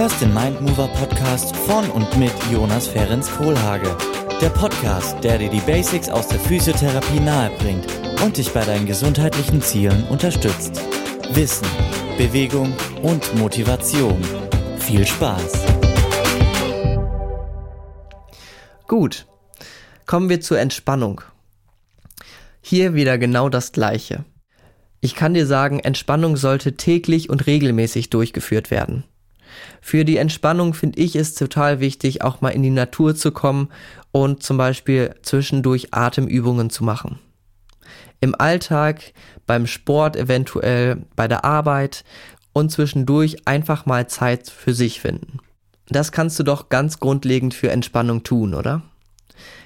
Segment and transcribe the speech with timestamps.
[0.00, 3.94] hörst den Mindmover Podcast von und mit Jonas Ferenc Kohlhage.
[4.40, 7.84] Der Podcast, der dir die Basics aus der Physiotherapie nahebringt
[8.24, 10.80] und dich bei deinen gesundheitlichen Zielen unterstützt.
[11.34, 11.68] Wissen,
[12.16, 12.72] Bewegung
[13.02, 14.22] und Motivation.
[14.78, 15.66] Viel Spaß!
[18.88, 19.26] Gut,
[20.06, 21.20] kommen wir zur Entspannung.
[22.62, 24.24] Hier wieder genau das Gleiche.
[25.02, 29.04] Ich kann dir sagen, Entspannung sollte täglich und regelmäßig durchgeführt werden.
[29.80, 33.68] Für die Entspannung finde ich es total wichtig, auch mal in die Natur zu kommen
[34.12, 37.18] und zum Beispiel zwischendurch Atemübungen zu machen.
[38.20, 39.12] Im Alltag,
[39.46, 42.04] beim Sport eventuell, bei der Arbeit
[42.52, 45.38] und zwischendurch einfach mal Zeit für sich finden.
[45.88, 48.82] Das kannst du doch ganz grundlegend für Entspannung tun, oder?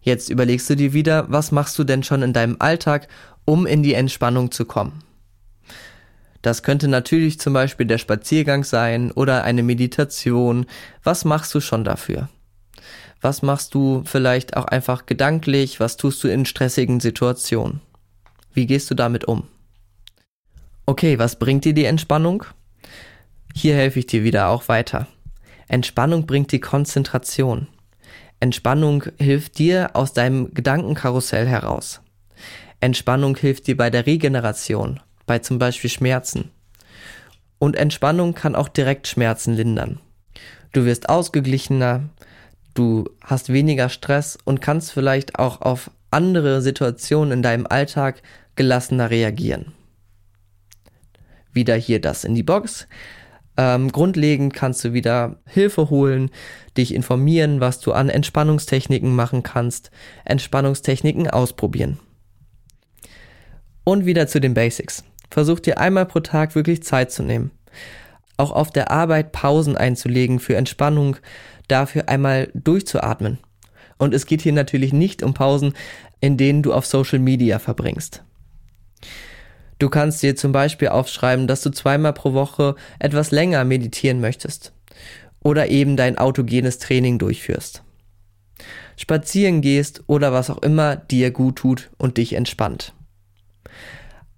[0.00, 3.08] Jetzt überlegst du dir wieder, was machst du denn schon in deinem Alltag,
[3.44, 5.02] um in die Entspannung zu kommen?
[6.42, 10.66] Das könnte natürlich zum Beispiel der Spaziergang sein oder eine Meditation.
[11.02, 12.28] Was machst du schon dafür?
[13.20, 15.80] Was machst du vielleicht auch einfach gedanklich?
[15.80, 17.80] Was tust du in stressigen Situationen?
[18.52, 19.48] Wie gehst du damit um?
[20.86, 22.44] Okay, was bringt dir die Entspannung?
[23.54, 25.08] Hier helfe ich dir wieder auch weiter.
[25.66, 27.66] Entspannung bringt die Konzentration.
[28.40, 32.00] Entspannung hilft dir aus deinem Gedankenkarussell heraus.
[32.80, 36.50] Entspannung hilft dir bei der Regeneration, bei zum Beispiel Schmerzen.
[37.60, 40.00] Und Entspannung kann auch direkt Schmerzen lindern.
[40.72, 42.08] Du wirst ausgeglichener,
[42.74, 48.22] du hast weniger Stress und kannst vielleicht auch auf andere Situationen in deinem Alltag
[48.56, 49.72] gelassener reagieren.
[51.52, 52.86] Wieder hier das in die Box.
[53.56, 56.30] Ähm, grundlegend kannst du wieder Hilfe holen,
[56.76, 59.90] dich informieren, was du an Entspannungstechniken machen kannst,
[60.24, 61.98] Entspannungstechniken ausprobieren.
[63.82, 65.02] Und wieder zu den Basics.
[65.30, 67.50] Versuch dir einmal pro Tag wirklich Zeit zu nehmen.
[68.36, 71.16] Auch auf der Arbeit Pausen einzulegen für Entspannung,
[71.66, 73.38] dafür einmal durchzuatmen.
[73.98, 75.74] Und es geht hier natürlich nicht um Pausen,
[76.20, 78.22] in denen du auf Social Media verbringst.
[79.78, 84.72] Du kannst dir zum Beispiel aufschreiben, dass du zweimal pro Woche etwas länger meditieren möchtest
[85.40, 87.82] oder eben dein autogenes Training durchführst.
[88.96, 92.92] Spazieren gehst oder was auch immer dir gut tut und dich entspannt.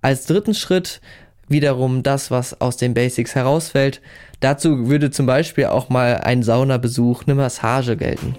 [0.00, 1.00] Als dritten Schritt
[1.48, 4.00] wiederum das, was aus den Basics herausfällt.
[4.40, 8.36] Dazu würde zum Beispiel auch mal ein Saunabesuch, eine Massage gelten.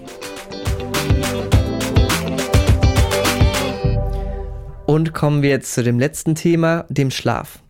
[4.86, 7.60] Und kommen wir jetzt zu dem letzten Thema, dem Schlaf.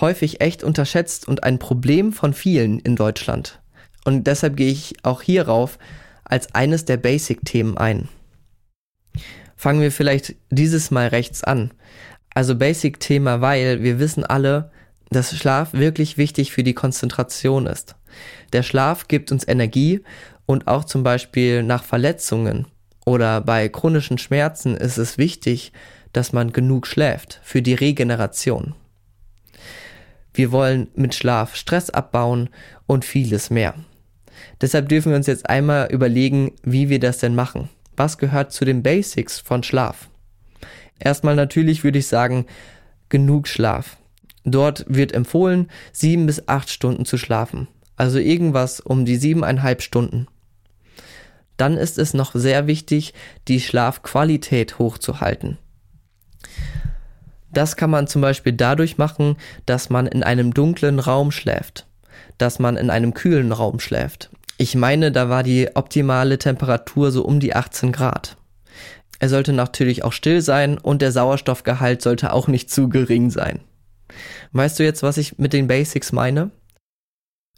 [0.00, 3.60] Häufig echt unterschätzt und ein Problem von vielen in Deutschland.
[4.04, 5.78] Und deshalb gehe ich auch hierauf
[6.24, 8.08] als eines der Basic-Themen ein.
[9.56, 11.72] Fangen wir vielleicht dieses Mal rechts an.
[12.34, 14.70] Also Basic-Thema, weil wir wissen alle,
[15.10, 17.94] dass Schlaf wirklich wichtig für die Konzentration ist.
[18.52, 20.02] Der Schlaf gibt uns Energie
[20.46, 22.66] und auch zum Beispiel nach Verletzungen
[23.04, 25.72] oder bei chronischen Schmerzen ist es wichtig,
[26.12, 28.74] dass man genug schläft für die Regeneration.
[30.32, 32.48] Wir wollen mit Schlaf Stress abbauen
[32.86, 33.74] und vieles mehr.
[34.60, 37.68] Deshalb dürfen wir uns jetzt einmal überlegen, wie wir das denn machen.
[37.96, 40.08] Was gehört zu den Basics von Schlaf?
[40.98, 42.46] Erstmal natürlich würde ich sagen,
[43.08, 43.96] genug Schlaf.
[44.44, 47.68] Dort wird empfohlen, sieben bis acht Stunden zu schlafen.
[47.96, 50.26] Also irgendwas um die siebeneinhalb Stunden.
[51.56, 53.14] Dann ist es noch sehr wichtig,
[53.48, 55.58] die Schlafqualität hochzuhalten.
[57.52, 61.86] Das kann man zum Beispiel dadurch machen, dass man in einem dunklen Raum schläft,
[62.36, 64.30] dass man in einem kühlen Raum schläft.
[64.58, 68.36] Ich meine, da war die optimale Temperatur so um die 18 Grad.
[69.18, 73.60] Er sollte natürlich auch still sein und der Sauerstoffgehalt sollte auch nicht zu gering sein.
[74.52, 76.50] Weißt du jetzt, was ich mit den Basics meine?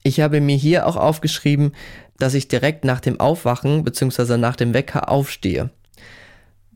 [0.02, 1.72] Ich habe mir hier auch aufgeschrieben,
[2.18, 4.36] dass ich direkt nach dem Aufwachen bzw.
[4.36, 5.70] nach dem Wecker aufstehe.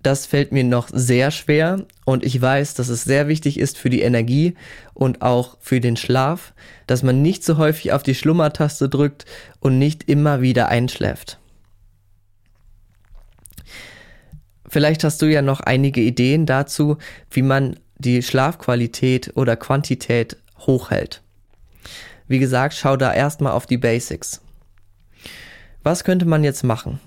[0.02, 3.90] Das fällt mir noch sehr schwer und ich weiß, dass es sehr wichtig ist für
[3.90, 4.54] die Energie
[4.94, 6.54] und auch für den Schlaf,
[6.86, 9.26] dass man nicht so häufig auf die Schlummertaste drückt
[9.60, 11.38] und nicht immer wieder einschläft.
[14.70, 16.96] Vielleicht hast du ja noch einige Ideen dazu,
[17.28, 21.22] wie man die Schlafqualität oder Quantität hochhält.
[22.28, 24.40] Wie gesagt, schau da erstmal auf die Basics.
[25.82, 27.00] Was könnte man jetzt machen?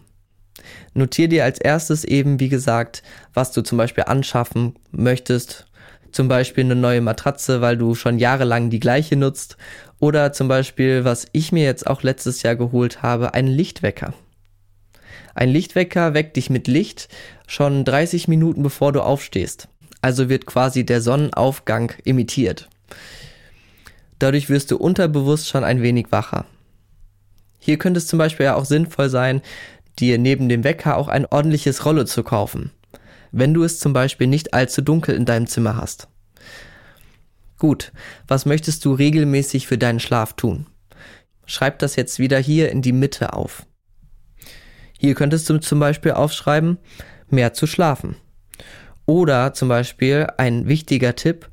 [0.94, 3.02] Notier dir als erstes eben, wie gesagt,
[3.34, 5.66] was du zum Beispiel anschaffen möchtest.
[6.12, 9.56] Zum Beispiel eine neue Matratze, weil du schon jahrelang die gleiche nutzt.
[10.02, 14.14] Oder zum Beispiel, was ich mir jetzt auch letztes Jahr geholt habe, einen Lichtwecker.
[15.36, 17.10] Ein Lichtwecker weckt dich mit Licht
[17.48, 19.68] schon 30 Minuten bevor du aufstehst.
[20.02, 22.70] Also wird quasi der Sonnenaufgang imitiert.
[24.20, 26.46] Dadurch wirst du unterbewusst schon ein wenig wacher.
[27.60, 29.42] Hier könnte es zum Beispiel ja auch sinnvoll sein,
[30.00, 32.72] dir neben dem Wecker auch ein ordentliches Rolle zu kaufen,
[33.32, 36.08] wenn du es zum Beispiel nicht allzu dunkel in deinem Zimmer hast.
[37.58, 37.94] Gut,
[38.28, 40.68] was möchtest du regelmäßig für deinen Schlaf tun?
[41.46, 43.66] Schreib das jetzt wieder hier in die Mitte auf.
[45.04, 46.78] Hier könntest du zum Beispiel aufschreiben,
[47.30, 48.16] mehr zu schlafen.
[49.06, 51.50] Oder zum Beispiel ein wichtiger Tipp,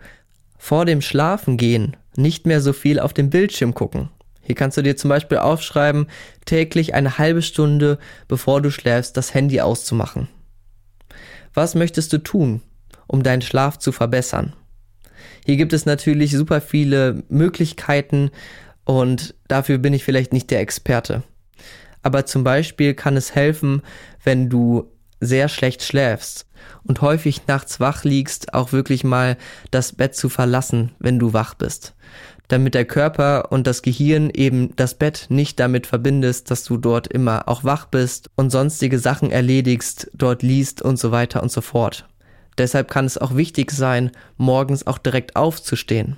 [0.57, 4.09] vor dem Schlafengehen nicht mehr so viel auf dem Bildschirm gucken.
[4.41, 6.07] Hier kannst du dir zum Beispiel aufschreiben,
[6.45, 7.99] täglich eine halbe Stunde,
[8.29, 10.29] bevor du schläfst, das Handy auszumachen.
[11.53, 12.63] Was möchtest du tun,
[13.09, 14.53] um deinen Schlaf zu verbessern?
[15.45, 18.31] Hier gibt es natürlich super viele Möglichkeiten
[18.85, 21.25] und dafür bin ich vielleicht nicht der Experte.
[22.03, 23.83] Aber zum Beispiel kann es helfen,
[24.25, 26.47] wenn du sehr schlecht schläfst
[26.85, 29.37] und häufig nachts wach liegst, auch wirklich mal
[29.71, 31.95] das Bett zu verlassen, wenn du wach bist.
[32.49, 37.07] Damit der Körper und das Gehirn eben das Bett nicht damit verbindest, dass du dort
[37.07, 41.61] immer auch wach bist und sonstige Sachen erledigst, dort liest und so weiter und so
[41.61, 42.09] fort.
[42.59, 46.17] Deshalb kann es auch wichtig sein, morgens auch direkt aufzustehen,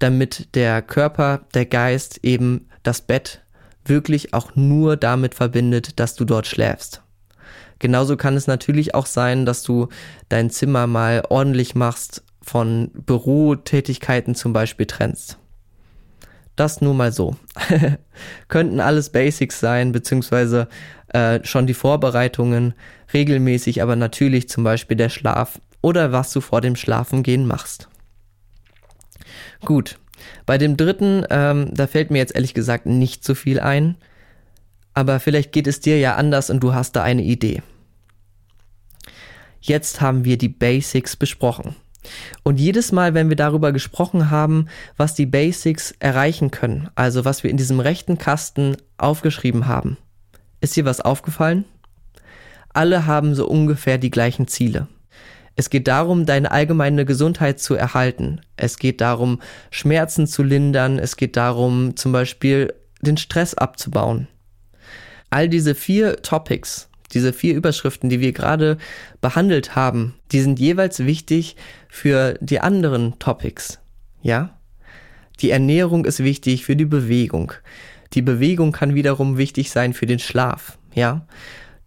[0.00, 3.42] damit der Körper, der Geist eben das Bett
[3.88, 7.02] wirklich auch nur damit verbindet, dass du dort schläfst.
[7.78, 9.88] Genauso kann es natürlich auch sein, dass du
[10.28, 15.38] dein Zimmer mal ordentlich machst, von Bürotätigkeiten zum Beispiel trennst.
[16.54, 17.36] Das nur mal so.
[18.48, 20.68] Könnten alles Basics sein, beziehungsweise
[21.08, 22.74] äh, schon die Vorbereitungen,
[23.12, 27.88] regelmäßig aber natürlich zum Beispiel der Schlaf oder was du vor dem Schlafengehen machst.
[29.64, 29.98] Gut,
[30.44, 33.96] bei dem dritten, ähm, da fällt mir jetzt ehrlich gesagt nicht so viel ein,
[34.94, 37.62] aber vielleicht geht es dir ja anders und du hast da eine Idee.
[39.60, 41.74] Jetzt haben wir die Basics besprochen.
[42.44, 47.42] Und jedes Mal, wenn wir darüber gesprochen haben, was die Basics erreichen können, also was
[47.42, 49.96] wir in diesem rechten Kasten aufgeschrieben haben,
[50.60, 51.64] ist dir was aufgefallen?
[52.72, 54.86] Alle haben so ungefähr die gleichen Ziele.
[55.56, 58.42] Es geht darum, deine allgemeine Gesundheit zu erhalten.
[58.56, 60.98] Es geht darum, Schmerzen zu lindern.
[60.98, 64.28] Es geht darum, zum Beispiel den Stress abzubauen.
[65.30, 68.76] All diese vier Topics, diese vier Überschriften, die wir gerade
[69.22, 71.56] behandelt haben, die sind jeweils wichtig
[71.88, 73.80] für die anderen Topics.
[74.22, 74.58] Ja?
[75.40, 77.52] Die Ernährung ist wichtig für die Bewegung.
[78.12, 80.78] Die Bewegung kann wiederum wichtig sein für den Schlaf.
[80.94, 81.26] Ja?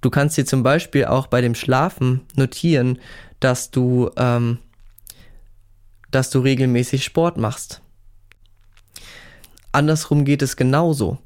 [0.02, 3.00] Du kannst dir zum Beispiel auch bei dem Schlafen notieren,
[3.40, 4.60] dass du, ähm,
[6.12, 7.82] dass du regelmäßig Sport machst.
[9.72, 11.20] Andersrum geht es genauso.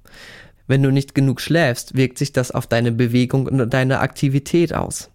[0.68, 5.10] Wenn du nicht genug schläfst, wirkt sich das auf deine Bewegung und deine Aktivität aus.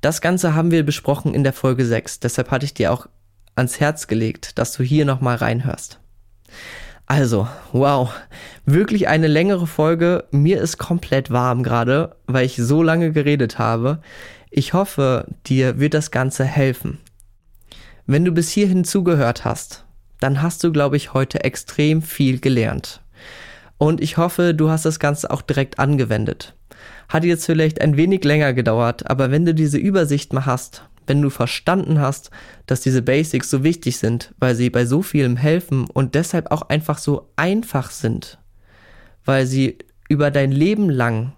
[0.00, 3.06] Das Ganze haben wir besprochen in der Folge 6, deshalb hatte ich dir auch
[3.54, 6.00] ans Herz gelegt, dass du hier nochmal reinhörst.
[7.06, 8.12] Also, wow,
[8.64, 10.24] wirklich eine längere Folge.
[10.30, 14.00] Mir ist komplett warm gerade, weil ich so lange geredet habe.
[14.54, 16.98] Ich hoffe, dir wird das Ganze helfen.
[18.04, 19.86] Wenn du bis hierhin zugehört hast,
[20.20, 23.00] dann hast du, glaube ich, heute extrem viel gelernt.
[23.78, 26.54] Und ich hoffe, du hast das Ganze auch direkt angewendet.
[27.08, 31.22] Hat jetzt vielleicht ein wenig länger gedauert, aber wenn du diese Übersicht mal hast, wenn
[31.22, 32.30] du verstanden hast,
[32.66, 36.68] dass diese Basics so wichtig sind, weil sie bei so vielem helfen und deshalb auch
[36.68, 38.38] einfach so einfach sind,
[39.24, 39.78] weil sie
[40.10, 41.32] über dein Leben lang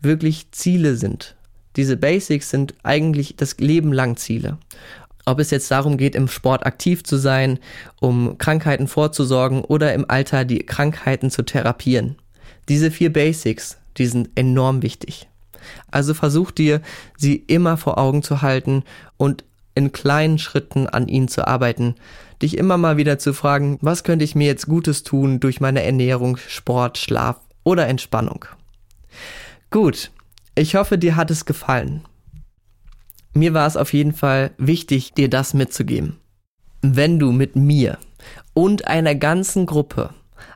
[0.00, 1.34] wirklich Ziele sind,
[1.76, 4.58] diese Basics sind eigentlich das Leben lang Ziele.
[5.26, 7.58] Ob es jetzt darum geht, im Sport aktiv zu sein,
[8.00, 12.16] um Krankheiten vorzusorgen oder im Alter die Krankheiten zu therapieren.
[12.68, 15.28] Diese vier Basics, die sind enorm wichtig.
[15.90, 16.80] Also versuch dir,
[17.16, 18.82] sie immer vor Augen zu halten
[19.18, 21.94] und in kleinen Schritten an ihnen zu arbeiten,
[22.42, 25.82] dich immer mal wieder zu fragen, was könnte ich mir jetzt Gutes tun durch meine
[25.82, 28.46] Ernährung, Sport, Schlaf oder Entspannung.
[29.70, 30.10] Gut,
[30.60, 32.02] ich hoffe, dir hat es gefallen.
[33.32, 36.18] Mir war es auf jeden Fall wichtig, dir das mitzugeben.
[36.82, 37.96] Wenn du mit mir
[38.52, 40.10] und einer ganzen Gruppe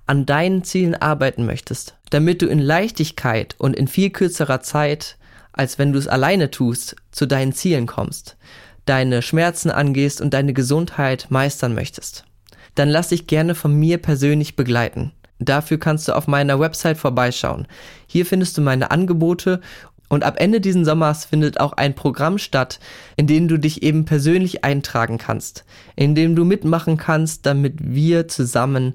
[0.06, 5.16] an deinen Zielen arbeiten möchtest, damit du in Leichtigkeit und in viel kürzerer Zeit,
[5.52, 8.36] als wenn du es alleine tust, zu deinen Zielen kommst,
[8.84, 12.26] deine Schmerzen angehst und deine Gesundheit meistern möchtest,
[12.74, 15.12] dann lass dich gerne von mir persönlich begleiten.
[15.38, 17.66] Dafür kannst du auf meiner Website vorbeischauen.
[18.06, 19.60] Hier findest du meine Angebote
[20.08, 22.78] und ab Ende diesen Sommers findet auch ein Programm statt,
[23.16, 25.64] in dem du dich eben persönlich eintragen kannst,
[25.96, 28.94] in dem du mitmachen kannst, damit wir zusammen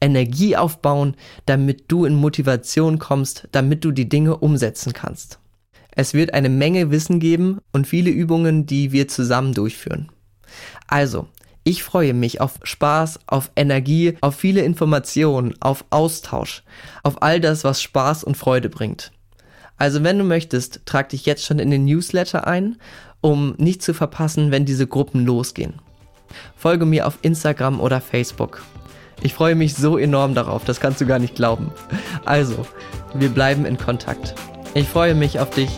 [0.00, 1.14] Energie aufbauen,
[1.46, 5.38] damit du in Motivation kommst, damit du die Dinge umsetzen kannst.
[5.92, 10.08] Es wird eine Menge Wissen geben und viele Übungen, die wir zusammen durchführen.
[10.86, 11.28] Also,
[11.62, 16.62] Ich freue mich auf Spaß, auf Energie, auf viele Informationen, auf Austausch,
[17.02, 19.12] auf all das, was Spaß und Freude bringt.
[19.80, 22.76] Also wenn du möchtest, trag dich jetzt schon in den Newsletter ein,
[23.22, 25.72] um nicht zu verpassen, wenn diese Gruppen losgehen.
[26.54, 28.62] Folge mir auf Instagram oder Facebook.
[29.22, 31.72] Ich freue mich so enorm darauf, das kannst du gar nicht glauben.
[32.26, 32.66] Also,
[33.14, 34.34] wir bleiben in Kontakt.
[34.74, 35.70] Ich freue mich auf dich.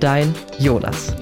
[0.00, 1.14] Dein Jonas.